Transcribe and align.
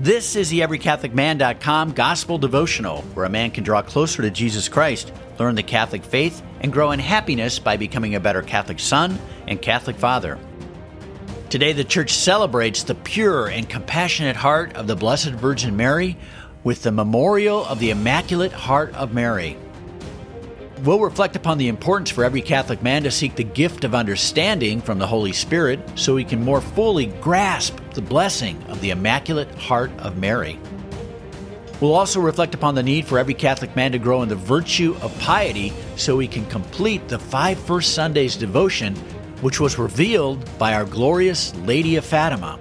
This 0.00 0.34
is 0.34 0.48
the 0.48 0.60
EveryCatholicMan.com 0.60 1.92
Gospel 1.92 2.38
Devotional, 2.38 3.02
where 3.12 3.26
a 3.26 3.28
man 3.28 3.50
can 3.50 3.64
draw 3.64 3.82
closer 3.82 4.22
to 4.22 4.30
Jesus 4.30 4.66
Christ, 4.66 5.12
learn 5.38 5.56
the 5.56 5.62
Catholic 5.62 6.04
faith, 6.04 6.42
and 6.62 6.72
grow 6.72 6.92
in 6.92 6.98
happiness 6.98 7.58
by 7.58 7.76
becoming 7.76 8.14
a 8.14 8.20
better 8.20 8.40
Catholic 8.40 8.80
son 8.80 9.18
and 9.46 9.60
Catholic 9.60 9.96
father. 9.96 10.38
Today, 11.50 11.74
the 11.74 11.84
Church 11.84 12.14
celebrates 12.14 12.82
the 12.82 12.94
pure 12.94 13.48
and 13.48 13.68
compassionate 13.68 14.36
heart 14.36 14.74
of 14.74 14.86
the 14.86 14.96
Blessed 14.96 15.32
Virgin 15.32 15.76
Mary 15.76 16.16
with 16.64 16.82
the 16.82 16.92
memorial 16.92 17.66
of 17.66 17.78
the 17.78 17.90
Immaculate 17.90 18.52
Heart 18.52 18.94
of 18.94 19.12
Mary. 19.12 19.58
We'll 20.82 21.00
reflect 21.00 21.36
upon 21.36 21.58
the 21.58 21.68
importance 21.68 22.08
for 22.08 22.24
every 22.24 22.40
Catholic 22.40 22.82
man 22.82 23.02
to 23.02 23.10
seek 23.10 23.36
the 23.36 23.44
gift 23.44 23.84
of 23.84 23.94
understanding 23.94 24.80
from 24.80 24.98
the 24.98 25.06
Holy 25.06 25.32
Spirit 25.32 25.78
so 25.94 26.16
he 26.16 26.24
can 26.24 26.42
more 26.42 26.62
fully 26.62 27.04
grasp 27.04 27.79
the 27.94 28.02
blessing 28.02 28.62
of 28.64 28.80
the 28.80 28.90
Immaculate 28.90 29.54
Heart 29.54 29.90
of 29.98 30.16
Mary. 30.16 30.58
We'll 31.80 31.94
also 31.94 32.20
reflect 32.20 32.54
upon 32.54 32.74
the 32.74 32.82
need 32.82 33.06
for 33.06 33.18
every 33.18 33.34
Catholic 33.34 33.74
man 33.74 33.92
to 33.92 33.98
grow 33.98 34.22
in 34.22 34.28
the 34.28 34.36
virtue 34.36 34.96
of 35.00 35.18
piety 35.18 35.72
so 35.96 36.18
he 36.18 36.28
can 36.28 36.44
complete 36.46 37.08
the 37.08 37.18
five 37.18 37.58
first 37.58 37.94
Sundays 37.94 38.36
devotion, 38.36 38.94
which 39.40 39.60
was 39.60 39.78
revealed 39.78 40.46
by 40.58 40.74
our 40.74 40.84
glorious 40.84 41.54
Lady 41.56 41.96
of 41.96 42.04
Fatima. 42.04 42.58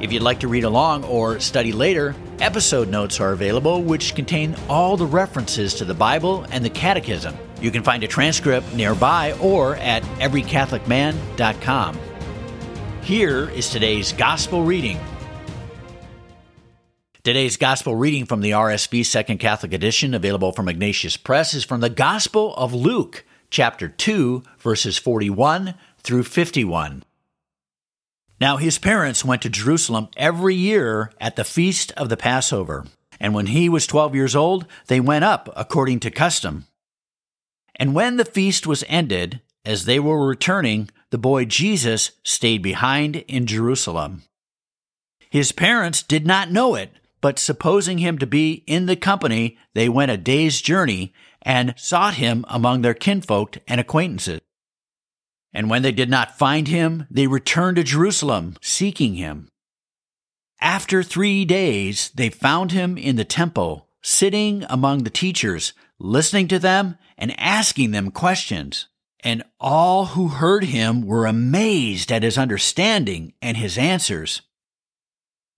If 0.00 0.12
you'd 0.12 0.22
like 0.22 0.40
to 0.40 0.48
read 0.48 0.64
along 0.64 1.04
or 1.04 1.40
study 1.40 1.72
later, 1.72 2.14
episode 2.40 2.88
notes 2.88 3.20
are 3.20 3.32
available, 3.32 3.82
which 3.82 4.14
contain 4.14 4.56
all 4.66 4.96
the 4.96 5.04
references 5.04 5.74
to 5.74 5.84
the 5.84 5.92
Bible 5.92 6.46
and 6.50 6.64
the 6.64 6.70
Catechism. 6.70 7.36
You 7.60 7.70
can 7.70 7.82
find 7.82 8.02
a 8.02 8.08
transcript 8.08 8.72
nearby 8.72 9.32
or 9.42 9.76
at 9.76 10.02
everycatholicman.com. 10.18 11.98
Here 13.02 13.48
is 13.50 13.70
today's 13.70 14.12
Gospel 14.12 14.62
reading. 14.62 15.00
Today's 17.24 17.56
Gospel 17.56 17.96
reading 17.96 18.26
from 18.26 18.40
the 18.40 18.50
RSV 18.52 19.04
Second 19.06 19.38
Catholic 19.38 19.72
Edition, 19.72 20.14
available 20.14 20.52
from 20.52 20.68
Ignatius 20.68 21.16
Press, 21.16 21.54
is 21.54 21.64
from 21.64 21.80
the 21.80 21.88
Gospel 21.88 22.54
of 22.54 22.74
Luke, 22.74 23.24
chapter 23.48 23.88
2, 23.88 24.42
verses 24.58 24.98
41 24.98 25.74
through 26.02 26.24
51. 26.24 27.02
Now 28.40 28.58
his 28.58 28.78
parents 28.78 29.24
went 29.24 29.42
to 29.42 29.50
Jerusalem 29.50 30.08
every 30.16 30.54
year 30.54 31.10
at 31.20 31.36
the 31.36 31.44
feast 31.44 31.92
of 31.92 32.10
the 32.10 32.16
Passover. 32.16 32.86
And 33.18 33.34
when 33.34 33.46
he 33.46 33.68
was 33.68 33.86
twelve 33.86 34.14
years 34.14 34.36
old, 34.36 34.66
they 34.86 35.00
went 35.00 35.24
up 35.24 35.48
according 35.56 36.00
to 36.00 36.10
custom. 36.10 36.66
And 37.76 37.94
when 37.94 38.18
the 38.18 38.24
feast 38.24 38.66
was 38.66 38.84
ended, 38.88 39.40
as 39.64 39.84
they 39.84 39.98
were 40.00 40.26
returning, 40.26 40.90
the 41.10 41.18
boy 41.18 41.44
Jesus 41.44 42.12
stayed 42.22 42.62
behind 42.62 43.16
in 43.16 43.46
Jerusalem. 43.46 44.22
His 45.30 45.52
parents 45.52 46.02
did 46.02 46.26
not 46.26 46.50
know 46.50 46.74
it, 46.74 46.92
but 47.20 47.38
supposing 47.38 47.98
him 47.98 48.18
to 48.18 48.26
be 48.26 48.64
in 48.66 48.86
the 48.86 48.96
company, 48.96 49.58
they 49.74 49.88
went 49.88 50.10
a 50.10 50.16
day's 50.16 50.60
journey 50.60 51.12
and 51.42 51.74
sought 51.76 52.14
him 52.14 52.44
among 52.48 52.82
their 52.82 52.94
kinfolk 52.94 53.58
and 53.68 53.80
acquaintances. 53.80 54.40
And 55.52 55.68
when 55.68 55.82
they 55.82 55.92
did 55.92 56.08
not 56.08 56.38
find 56.38 56.68
him, 56.68 57.06
they 57.10 57.26
returned 57.26 57.76
to 57.76 57.82
Jerusalem, 57.82 58.56
seeking 58.60 59.14
him. 59.14 59.48
After 60.60 61.02
three 61.02 61.44
days, 61.44 62.10
they 62.14 62.28
found 62.28 62.72
him 62.72 62.96
in 62.96 63.16
the 63.16 63.24
temple, 63.24 63.88
sitting 64.02 64.64
among 64.68 65.02
the 65.02 65.10
teachers, 65.10 65.72
listening 65.98 66.48
to 66.48 66.58
them 66.58 66.96
and 67.18 67.38
asking 67.38 67.90
them 67.90 68.10
questions. 68.10 68.86
And 69.22 69.42
all 69.58 70.06
who 70.06 70.28
heard 70.28 70.64
him 70.64 71.02
were 71.02 71.26
amazed 71.26 72.10
at 72.10 72.22
his 72.22 72.38
understanding 72.38 73.34
and 73.42 73.56
his 73.56 73.76
answers. 73.76 74.42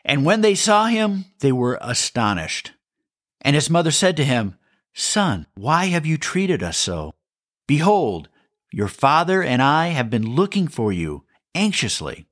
And 0.04 0.24
when 0.24 0.40
they 0.40 0.54
saw 0.54 0.86
him, 0.86 1.26
they 1.40 1.52
were 1.52 1.78
astonished. 1.80 2.72
And 3.40 3.54
his 3.54 3.70
mother 3.70 3.90
said 3.90 4.16
to 4.16 4.24
him, 4.24 4.56
Son, 4.94 5.46
why 5.54 5.86
have 5.86 6.04
you 6.04 6.18
treated 6.18 6.62
us 6.62 6.76
so? 6.76 7.14
Behold, 7.66 8.28
your 8.72 8.88
father 8.88 9.42
and 9.42 9.62
I 9.62 9.88
have 9.88 10.10
been 10.10 10.34
looking 10.34 10.66
for 10.66 10.92
you 10.92 11.24
anxiously. 11.54 12.26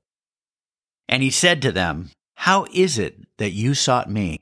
And 1.07 1.23
he 1.23 1.29
said 1.29 1.61
to 1.61 1.71
them, 1.71 2.11
How 2.35 2.65
is 2.73 2.97
it 2.97 3.17
that 3.37 3.51
you 3.51 3.73
sought 3.73 4.09
me? 4.09 4.39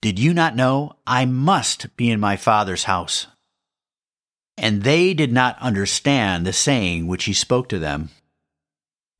Did 0.00 0.18
you 0.18 0.34
not 0.34 0.56
know 0.56 0.94
I 1.06 1.26
must 1.26 1.96
be 1.96 2.10
in 2.10 2.18
my 2.18 2.36
father's 2.36 2.84
house? 2.84 3.26
And 4.56 4.82
they 4.82 5.14
did 5.14 5.32
not 5.32 5.58
understand 5.60 6.46
the 6.46 6.52
saying 6.52 7.06
which 7.06 7.24
he 7.24 7.32
spoke 7.32 7.68
to 7.70 7.78
them. 7.78 8.10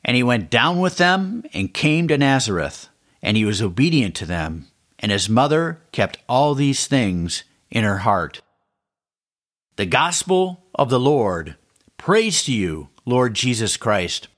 And 0.04 0.16
he 0.16 0.22
went 0.22 0.50
down 0.50 0.80
with 0.80 0.96
them 0.96 1.44
and 1.54 1.72
came 1.72 2.08
to 2.08 2.18
Nazareth, 2.18 2.88
and 3.22 3.36
he 3.36 3.44
was 3.44 3.62
obedient 3.62 4.14
to 4.16 4.26
them, 4.26 4.66
and 4.98 5.12
his 5.12 5.28
mother 5.28 5.80
kept 5.92 6.18
all 6.28 6.54
these 6.54 6.86
things 6.86 7.44
in 7.70 7.84
her 7.84 7.98
heart. 7.98 8.42
The 9.76 9.86
Gospel 9.86 10.64
of 10.74 10.90
the 10.90 11.00
Lord. 11.00 11.56
Praise 11.96 12.44
to 12.44 12.52
you, 12.52 12.88
Lord 13.06 13.34
Jesus 13.34 13.76
Christ. 13.76 14.28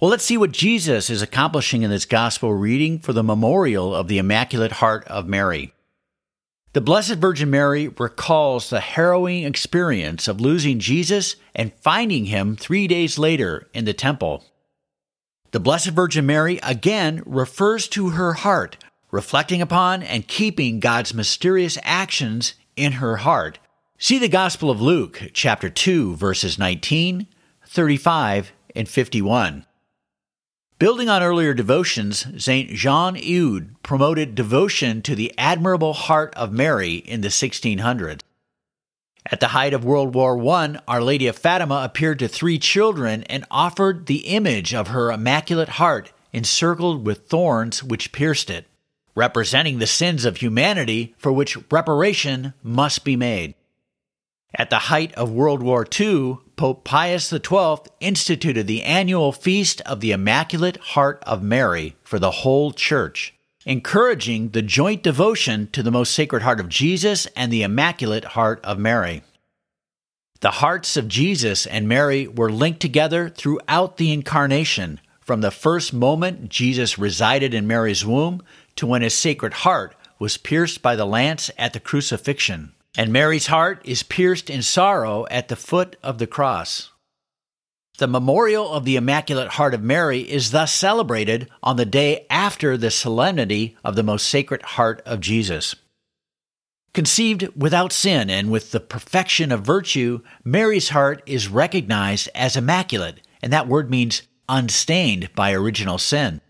Well, 0.00 0.10
let's 0.10 0.24
see 0.24 0.36
what 0.36 0.52
Jesus 0.52 1.08
is 1.08 1.22
accomplishing 1.22 1.82
in 1.82 1.90
this 1.90 2.04
gospel 2.04 2.52
reading 2.52 2.98
for 2.98 3.12
the 3.12 3.22
memorial 3.22 3.94
of 3.94 4.08
the 4.08 4.18
Immaculate 4.18 4.72
Heart 4.72 5.06
of 5.06 5.26
Mary. 5.26 5.72
The 6.76 6.82
Blessed 6.82 7.14
Virgin 7.14 7.48
Mary 7.48 7.88
recalls 7.88 8.68
the 8.68 8.80
harrowing 8.80 9.44
experience 9.44 10.28
of 10.28 10.42
losing 10.42 10.78
Jesus 10.78 11.36
and 11.54 11.72
finding 11.80 12.26
him 12.26 12.54
three 12.54 12.86
days 12.86 13.18
later 13.18 13.66
in 13.72 13.86
the 13.86 13.94
temple. 13.94 14.44
The 15.52 15.58
Blessed 15.58 15.92
Virgin 15.92 16.26
Mary 16.26 16.60
again 16.62 17.22
refers 17.24 17.88
to 17.88 18.10
her 18.10 18.34
heart, 18.34 18.76
reflecting 19.10 19.62
upon 19.62 20.02
and 20.02 20.28
keeping 20.28 20.78
God's 20.78 21.14
mysterious 21.14 21.78
actions 21.82 22.52
in 22.76 22.92
her 22.92 23.16
heart 23.16 23.58
See 23.98 24.18
the 24.18 24.28
Gospel 24.28 24.70
of 24.70 24.82
Luke, 24.82 25.30
chapter 25.32 25.70
2, 25.70 26.16
verses 26.16 26.58
19, 26.58 27.26
35, 27.66 28.52
and 28.74 28.86
51. 28.86 29.64
Building 30.78 31.08
on 31.08 31.22
earlier 31.22 31.54
devotions, 31.54 32.26
St. 32.36 32.68
Jean 32.68 33.14
Eudes 33.14 33.70
promoted 33.82 34.34
devotion 34.34 35.00
to 35.02 35.14
the 35.14 35.32
admirable 35.38 35.94
heart 35.94 36.34
of 36.34 36.52
Mary 36.52 36.96
in 36.96 37.22
the 37.22 37.28
1600s. 37.28 38.20
At 39.32 39.40
the 39.40 39.48
height 39.48 39.72
of 39.72 39.86
World 39.86 40.14
War 40.14 40.38
I, 40.54 40.76
Our 40.86 41.00
Lady 41.00 41.28
of 41.28 41.38
Fatima 41.38 41.80
appeared 41.82 42.18
to 42.18 42.28
three 42.28 42.58
children 42.58 43.22
and 43.22 43.46
offered 43.50 44.04
the 44.04 44.26
image 44.26 44.74
of 44.74 44.88
her 44.88 45.10
immaculate 45.10 45.70
heart 45.70 46.12
encircled 46.34 47.06
with 47.06 47.26
thorns 47.26 47.82
which 47.82 48.12
pierced 48.12 48.50
it, 48.50 48.66
representing 49.14 49.78
the 49.78 49.86
sins 49.86 50.26
of 50.26 50.36
humanity 50.36 51.14
for 51.16 51.32
which 51.32 51.56
reparation 51.72 52.52
must 52.62 53.02
be 53.02 53.16
made. 53.16 53.54
At 54.54 54.68
the 54.68 54.76
height 54.76 55.14
of 55.14 55.32
World 55.32 55.62
War 55.62 55.86
II, 55.98 56.36
Pope 56.56 56.84
Pius 56.84 57.28
XII 57.28 57.76
instituted 58.00 58.66
the 58.66 58.82
annual 58.82 59.30
Feast 59.30 59.82
of 59.82 60.00
the 60.00 60.12
Immaculate 60.12 60.78
Heart 60.78 61.22
of 61.26 61.42
Mary 61.42 61.96
for 62.02 62.18
the 62.18 62.30
whole 62.30 62.72
Church, 62.72 63.34
encouraging 63.66 64.48
the 64.48 64.62
joint 64.62 65.02
devotion 65.02 65.68
to 65.72 65.82
the 65.82 65.90
Most 65.90 66.14
Sacred 66.14 66.42
Heart 66.42 66.60
of 66.60 66.70
Jesus 66.70 67.26
and 67.36 67.52
the 67.52 67.62
Immaculate 67.62 68.24
Heart 68.24 68.64
of 68.64 68.78
Mary. 68.78 69.22
The 70.40 70.52
hearts 70.52 70.96
of 70.96 71.08
Jesus 71.08 71.66
and 71.66 71.86
Mary 71.86 72.26
were 72.26 72.50
linked 72.50 72.80
together 72.80 73.28
throughout 73.28 73.98
the 73.98 74.10
Incarnation, 74.10 74.98
from 75.20 75.42
the 75.42 75.50
first 75.50 75.92
moment 75.92 76.48
Jesus 76.48 76.98
resided 76.98 77.52
in 77.52 77.66
Mary's 77.66 78.06
womb 78.06 78.42
to 78.76 78.86
when 78.86 79.02
his 79.02 79.12
Sacred 79.12 79.52
Heart 79.52 79.94
was 80.18 80.38
pierced 80.38 80.80
by 80.80 80.96
the 80.96 81.04
lance 81.04 81.50
at 81.58 81.74
the 81.74 81.80
crucifixion 81.80 82.72
and 82.96 83.12
Mary's 83.12 83.48
heart 83.48 83.80
is 83.84 84.02
pierced 84.02 84.48
in 84.48 84.62
sorrow 84.62 85.26
at 85.30 85.48
the 85.48 85.56
foot 85.56 85.96
of 86.02 86.18
the 86.18 86.26
cross. 86.26 86.90
The 87.98 88.06
memorial 88.06 88.72
of 88.72 88.84
the 88.84 88.96
Immaculate 88.96 89.52
Heart 89.52 89.74
of 89.74 89.82
Mary 89.82 90.20
is 90.20 90.50
thus 90.50 90.72
celebrated 90.72 91.48
on 91.62 91.76
the 91.76 91.86
day 91.86 92.26
after 92.28 92.76
the 92.76 92.90
solemnity 92.90 93.76
of 93.82 93.96
the 93.96 94.02
most 94.02 94.26
sacred 94.26 94.62
heart 94.62 95.00
of 95.06 95.20
Jesus. 95.20 95.74
Conceived 96.92 97.48
without 97.56 97.92
sin 97.92 98.30
and 98.30 98.50
with 98.50 98.72
the 98.72 98.80
perfection 98.80 99.52
of 99.52 99.60
virtue, 99.60 100.20
Mary's 100.44 100.90
heart 100.90 101.22
is 101.26 101.48
recognized 101.48 102.28
as 102.34 102.56
immaculate, 102.56 103.20
and 103.42 103.52
that 103.52 103.68
word 103.68 103.90
means 103.90 104.22
unstained 104.48 105.30
by 105.34 105.52
original 105.52 105.98
sin. 105.98 106.40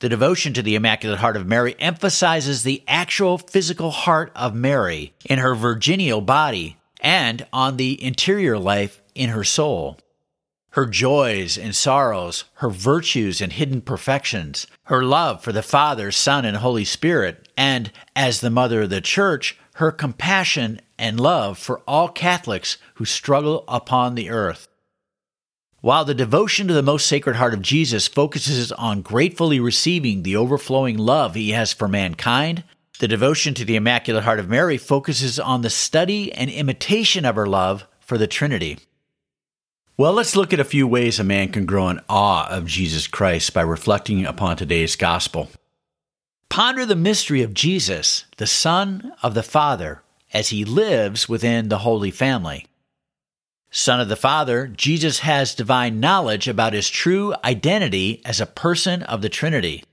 The 0.00 0.10
devotion 0.10 0.52
to 0.52 0.62
the 0.62 0.74
Immaculate 0.74 1.20
Heart 1.20 1.36
of 1.36 1.46
Mary 1.46 1.74
emphasizes 1.78 2.62
the 2.62 2.82
actual 2.86 3.38
physical 3.38 3.90
heart 3.90 4.30
of 4.36 4.54
Mary 4.54 5.14
in 5.24 5.38
her 5.38 5.54
virginal 5.54 6.20
body 6.20 6.76
and 7.00 7.46
on 7.50 7.78
the 7.78 8.02
interior 8.04 8.58
life 8.58 9.00
in 9.14 9.30
her 9.30 9.44
soul. 9.44 9.98
Her 10.70 10.84
joys 10.84 11.56
and 11.56 11.74
sorrows, 11.74 12.44
her 12.56 12.68
virtues 12.68 13.40
and 13.40 13.54
hidden 13.54 13.80
perfections, 13.80 14.66
her 14.84 15.02
love 15.02 15.42
for 15.42 15.52
the 15.52 15.62
Father, 15.62 16.12
Son, 16.12 16.44
and 16.44 16.58
Holy 16.58 16.84
Spirit, 16.84 17.48
and, 17.56 17.90
as 18.14 18.42
the 18.42 18.50
Mother 18.50 18.82
of 18.82 18.90
the 18.90 19.00
Church, 19.00 19.56
her 19.76 19.90
compassion 19.90 20.78
and 20.98 21.18
love 21.18 21.56
for 21.56 21.80
all 21.88 22.08
Catholics 22.08 22.76
who 22.96 23.06
struggle 23.06 23.64
upon 23.66 24.14
the 24.14 24.28
earth. 24.28 24.68
While 25.86 26.04
the 26.04 26.14
devotion 26.14 26.66
to 26.66 26.74
the 26.74 26.82
most 26.82 27.06
sacred 27.06 27.36
heart 27.36 27.54
of 27.54 27.62
Jesus 27.62 28.08
focuses 28.08 28.72
on 28.72 29.02
gratefully 29.02 29.60
receiving 29.60 30.24
the 30.24 30.34
overflowing 30.34 30.98
love 30.98 31.36
he 31.36 31.50
has 31.50 31.72
for 31.72 31.86
mankind, 31.86 32.64
the 32.98 33.06
devotion 33.06 33.54
to 33.54 33.64
the 33.64 33.76
Immaculate 33.76 34.24
Heart 34.24 34.40
of 34.40 34.48
Mary 34.48 34.78
focuses 34.78 35.38
on 35.38 35.62
the 35.62 35.70
study 35.70 36.32
and 36.32 36.50
imitation 36.50 37.24
of 37.24 37.36
her 37.36 37.46
love 37.46 37.86
for 38.00 38.18
the 38.18 38.26
Trinity. 38.26 38.80
Well, 39.96 40.12
let's 40.12 40.34
look 40.34 40.52
at 40.52 40.58
a 40.58 40.64
few 40.64 40.88
ways 40.88 41.20
a 41.20 41.22
man 41.22 41.52
can 41.52 41.66
grow 41.66 41.88
in 41.88 42.00
awe 42.08 42.48
of 42.48 42.66
Jesus 42.66 43.06
Christ 43.06 43.54
by 43.54 43.62
reflecting 43.62 44.26
upon 44.26 44.56
today's 44.56 44.96
gospel. 44.96 45.50
Ponder 46.48 46.84
the 46.84 46.96
mystery 46.96 47.42
of 47.42 47.54
Jesus, 47.54 48.24
the 48.38 48.48
Son 48.48 49.12
of 49.22 49.34
the 49.34 49.44
Father, 49.44 50.02
as 50.32 50.48
he 50.48 50.64
lives 50.64 51.28
within 51.28 51.68
the 51.68 51.78
Holy 51.78 52.10
Family. 52.10 52.66
Son 53.78 54.00
of 54.00 54.08
the 54.08 54.16
Father, 54.16 54.68
Jesus 54.68 55.18
has 55.18 55.54
divine 55.54 56.00
knowledge 56.00 56.48
about 56.48 56.72
his 56.72 56.88
true 56.88 57.34
identity 57.44 58.22
as 58.24 58.40
a 58.40 58.46
person 58.46 59.02
of 59.02 59.20
the 59.20 59.28
Trinity. 59.28 59.84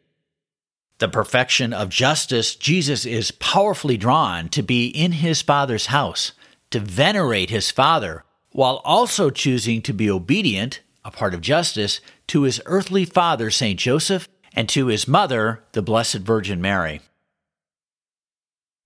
The 1.00 1.10
perfection 1.10 1.74
of 1.74 1.90
justice, 1.90 2.56
Jesus 2.56 3.06
is 3.06 3.32
powerfully 3.32 3.98
drawn 3.98 4.48
to 4.50 4.64
be 4.64 4.88
in 4.88 5.12
his 5.12 5.42
Father's 5.42 5.88
house, 5.88 6.32
to 6.72 6.80
venerate 6.80 7.50
his 7.50 7.72
Father, 7.72 8.24
while 8.54 8.82
also 8.86 9.30
choosing 9.30 9.82
to 9.82 9.92
be 9.92 10.10
obedient, 10.10 10.80
a 11.04 11.12
part 11.12 11.34
of 11.34 11.42
justice, 11.42 12.00
to 12.28 12.44
his 12.44 12.62
earthly 12.66 13.04
father, 13.04 13.52
St. 13.52 13.78
Joseph, 13.78 14.30
and 14.54 14.70
to 14.70 14.86
his 14.86 15.10
mother, 15.10 15.62
the 15.74 15.82
Blessed 15.82 16.20
Virgin 16.20 16.62
Mary. 16.62 17.02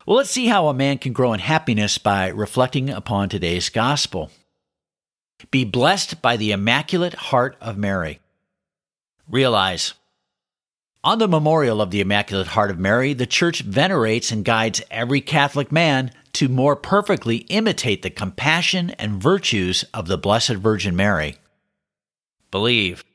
Well, 0.08 0.18
let's 0.18 0.32
see 0.32 0.48
how 0.48 0.70
a 0.70 0.74
man 0.74 0.98
can 0.98 1.14
grow 1.14 1.34
in 1.34 1.40
happiness 1.40 2.00
by 2.00 2.30
reflecting 2.30 2.90
upon 2.90 3.30
today's 3.30 3.70
gospel. 3.70 4.32
Be 5.52 5.64
blessed 5.64 6.22
by 6.22 6.36
the 6.36 6.52
Immaculate 6.52 7.14
Heart 7.14 7.58
of 7.62 7.78
Mary. 7.78 8.20
Realize, 9.30 9.94
on 11.04 11.20
the 11.20 11.28
memorial 11.28 11.82
of 11.82 11.92
the 11.92 12.02
Immaculate 12.02 12.48
Heart 12.48 12.72
of 12.72 12.80
Mary, 12.80 13.14
the 13.14 13.26
Church 13.26 13.62
venerates 13.62 14.32
and 14.32 14.44
guides 14.44 14.82
every 14.92 15.22
Catholic 15.22 15.72
man 15.72 16.12
to 16.34 16.50
more 16.50 16.76
perfectly 16.76 17.38
imitate 17.48 18.02
the 18.02 18.10
compassion 18.10 18.90
and 18.92 19.22
virtues 19.22 19.86
of 19.94 20.08
the 20.08 20.18
Blessed 20.18 20.56
Virgin 20.56 20.96
Mary. 20.96 21.38
Believe. 22.52 23.06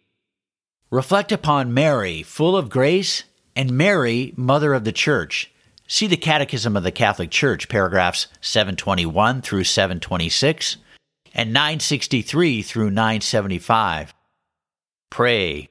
Reflect 0.91 1.33
upon 1.33 1.75
Mary, 1.75 2.23
full 2.23 2.57
of 2.57 2.71
grace, 2.71 3.25
and 3.55 3.73
Mary, 3.73 4.33
Mother 4.37 4.75
of 4.75 4.85
the 4.85 4.93
Church. 4.93 5.51
See 5.87 6.07
the 6.07 6.17
Catechism 6.17 6.77
of 6.77 6.85
the 6.85 6.93
Catholic 6.93 7.31
Church, 7.31 7.69
paragraphs 7.69 8.29
721 8.41 9.43
through 9.43 9.65
726 9.65 10.77
and 11.35 11.53
963 11.53 12.63
through 12.63 12.91
975. 12.91 14.15
Pray. 15.11 15.69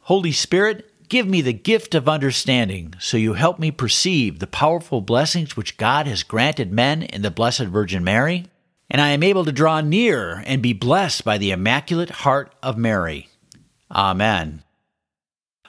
Holy 0.00 0.32
Spirit, 0.32 1.08
give 1.08 1.26
me 1.26 1.40
the 1.40 1.52
gift 1.52 1.94
of 1.94 2.08
understanding, 2.08 2.94
so 2.98 3.16
you 3.16 3.34
help 3.34 3.58
me 3.58 3.70
perceive 3.70 4.38
the 4.38 4.46
powerful 4.46 5.00
blessings 5.00 5.56
which 5.56 5.76
God 5.76 6.06
has 6.06 6.22
granted 6.22 6.72
men 6.72 7.02
in 7.02 7.22
the 7.22 7.30
Blessed 7.30 7.64
Virgin 7.64 8.04
Mary, 8.04 8.46
and 8.90 9.00
I 9.00 9.10
am 9.10 9.22
able 9.22 9.44
to 9.44 9.52
draw 9.52 9.80
near 9.80 10.42
and 10.46 10.62
be 10.62 10.72
blessed 10.72 11.24
by 11.24 11.38
the 11.38 11.50
Immaculate 11.50 12.10
Heart 12.10 12.54
of 12.62 12.78
Mary. 12.78 13.28
Amen. 13.90 14.62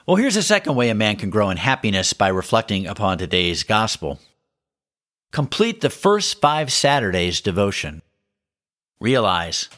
Well, 0.06 0.16
here's 0.16 0.36
a 0.36 0.42
second 0.42 0.74
way 0.74 0.88
a 0.88 0.94
man 0.94 1.16
can 1.16 1.30
grow 1.30 1.50
in 1.50 1.56
happiness 1.56 2.12
by 2.12 2.28
reflecting 2.28 2.86
upon 2.86 3.18
today's 3.18 3.62
gospel. 3.62 4.18
Complete 5.30 5.80
the 5.80 5.90
first 5.90 6.40
five 6.40 6.72
Saturdays 6.72 7.40
devotion. 7.40 8.02
Realize 9.00 9.70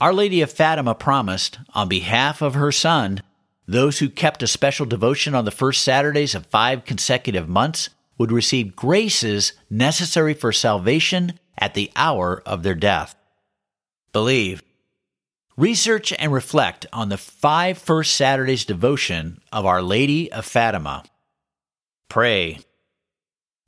Our 0.00 0.12
Lady 0.12 0.40
of 0.40 0.52
Fatima 0.52 0.94
promised, 0.94 1.58
on 1.74 1.88
behalf 1.88 2.42
of 2.42 2.54
her 2.54 2.70
Son, 2.70 3.22
those 3.66 3.98
who 3.98 4.08
kept 4.08 4.42
a 4.42 4.46
special 4.46 4.86
devotion 4.86 5.34
on 5.34 5.44
the 5.44 5.50
first 5.50 5.82
Saturdays 5.82 6.34
of 6.34 6.46
five 6.46 6.84
consecutive 6.84 7.48
months 7.48 7.90
would 8.16 8.30
receive 8.30 8.76
graces 8.76 9.54
necessary 9.68 10.32
for 10.32 10.52
salvation 10.52 11.40
at 11.58 11.74
the 11.74 11.90
hour 11.96 12.40
of 12.46 12.62
their 12.62 12.76
death. 12.76 13.16
Believe. 14.12 14.62
Research 15.56 16.12
and 16.16 16.32
reflect 16.32 16.86
on 16.92 17.08
the 17.08 17.16
five 17.16 17.78
first 17.78 18.14
Saturdays 18.14 18.64
devotion 18.64 19.40
of 19.52 19.66
Our 19.66 19.82
Lady 19.82 20.30
of 20.30 20.44
Fatima. 20.44 21.02
Pray. 22.08 22.60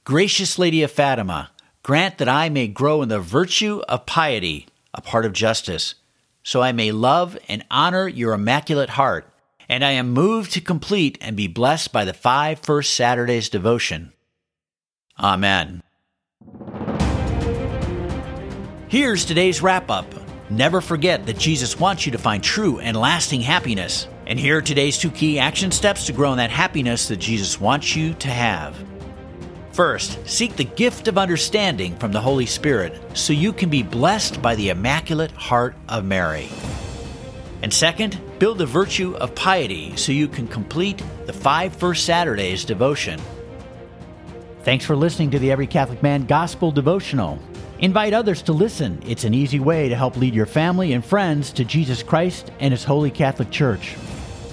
Gracious 0.04 0.56
Lady 0.56 0.84
of 0.84 0.92
Fatima, 0.92 1.50
Grant 1.87 2.19
that 2.19 2.29
I 2.29 2.49
may 2.49 2.67
grow 2.67 3.00
in 3.03 3.09
the 3.09 3.21
virtue 3.21 3.81
of 3.88 4.06
piety, 4.06 4.67
a 4.93 5.00
part 5.00 5.25
of 5.25 5.33
justice, 5.33 5.94
so 6.43 6.61
I 6.61 6.73
may 6.73 6.91
love 6.91 7.38
and 7.49 7.65
honor 7.71 8.09
your 8.09 8.33
immaculate 8.33 8.91
heart, 8.91 9.33
and 9.69 9.85
I 9.85 9.93
am 9.93 10.11
moved 10.11 10.50
to 10.55 10.61
complete 10.61 11.17
and 11.21 11.37
be 11.37 11.47
blessed 11.47 11.93
by 11.93 12.05
the 12.05 12.12
five 12.12 12.59
first 12.59 12.94
Saturdays' 12.94 13.49
devotion. 13.49 14.12
Amen. 15.21 15.85
Here's 18.88 19.25
today's 19.25 19.62
wrap 19.62 19.88
up. 19.88 20.12
Never 20.50 20.81
forget 20.81 21.25
that 21.27 21.38
Jesus 21.38 21.79
wants 21.79 22.05
you 22.05 22.11
to 22.11 22.19
find 22.19 22.43
true 22.43 22.81
and 22.81 22.97
lasting 22.97 23.43
happiness. 23.43 24.09
And 24.27 24.41
here 24.41 24.59
are 24.59 24.61
today's 24.61 24.99
two 24.99 25.12
key 25.12 25.38
action 25.38 25.71
steps 25.71 26.06
to 26.06 26.12
grow 26.12 26.33
in 26.33 26.38
that 26.38 26.50
happiness 26.50 27.06
that 27.06 27.19
Jesus 27.19 27.61
wants 27.61 27.94
you 27.94 28.12
to 28.15 28.29
have. 28.29 28.77
First, 29.76 30.26
seek 30.26 30.56
the 30.56 30.64
gift 30.64 31.06
of 31.06 31.19
understanding 31.19 31.99
from 31.99 32.11
the 32.11 32.20
Holy 32.23 32.46
Spirit 32.46 32.99
so 33.12 33.34
you 33.34 33.52
can 33.52 33.69
be 33.69 33.82
blessed 33.82 34.40
by 34.40 34.55
the 34.55 34.70
Immaculate 34.70 35.32
Heart 35.32 35.75
of 35.90 36.02
Mary. 36.02 36.49
And 37.61 37.70
second, 37.70 38.19
build 38.38 38.56
the 38.56 38.64
virtue 38.64 39.14
of 39.17 39.34
piety 39.34 39.94
so 39.94 40.12
you 40.12 40.28
can 40.28 40.49
complete 40.49 41.02
the 41.26 41.34
five 41.34 41.76
first 41.76 42.06
Saturdays 42.06 42.64
devotion. 42.64 43.20
Thanks 44.62 44.87
for 44.87 44.96
listening 44.96 45.31
to 45.32 45.38
the 45.38 45.52
Every 45.52 45.67
Catholic 45.67 46.02
Man 46.02 46.25
Gospel 46.25 46.73
Devotional. 46.73 47.38
Invite 47.78 48.14
others 48.14 48.40
to 48.44 48.55
listen. 48.55 49.02
It's 49.06 49.25
an 49.25 49.34
easy 49.34 49.61
way 49.61 49.90
to 49.90 49.94
help 49.94 50.17
lead 50.17 50.34
your 50.34 50.46
family 50.46 50.94
and 50.94 51.05
friends 51.05 51.52
to 51.52 51.67
Jesus 51.67 52.02
Christ 52.02 52.50
and 52.61 52.73
His 52.73 52.84
Holy 52.84 53.11
Catholic 53.11 53.50
Church. 53.50 53.94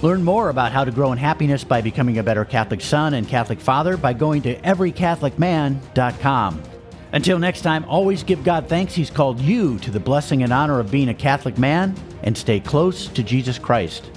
Learn 0.04 0.22
more 0.22 0.50
about 0.50 0.74
how 0.74 0.84
to 0.84 0.92
grow 0.92 1.14
in 1.14 1.18
happiness 1.18 1.64
by 1.64 1.80
becoming 1.80 2.18
a 2.18 2.24
better 2.24 2.44
Catholic 2.44 2.82
son 2.82 3.14
and 3.14 3.26
Catholic 3.26 3.58
father 3.58 3.96
by 3.96 4.12
going 4.12 4.42
to 4.42 4.60
everycatholicman.com. 4.60 6.64
Until 7.14 7.40
next 7.40 7.62
time, 7.62 7.86
always 7.86 8.22
give 8.22 8.44
God 8.44 8.68
thanks 8.68 8.94
He's 8.94 9.10
called 9.10 9.40
you 9.40 9.80
to 9.80 9.92
the 9.92 10.02
blessing 10.02 10.44
and 10.44 10.52
honor 10.52 10.82
of 10.82 10.92
being 10.92 11.08
a 11.08 11.14
Catholic 11.14 11.58
man 11.58 11.96
and 12.24 12.38
stay 12.38 12.60
close 12.60 13.08
to 13.08 13.24
Jesus 13.24 13.58
Christ. 13.58 14.12